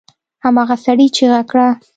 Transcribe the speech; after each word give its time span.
هماغه 0.43 0.75
سړي 0.85 1.07
چيغه 1.15 1.41
کړه! 1.49 1.67